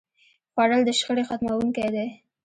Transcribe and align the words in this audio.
خوړل 0.51 0.81
د 0.85 0.89
شخړې 0.99 1.23
ختموونکی 1.29 1.87
دی 1.95 2.07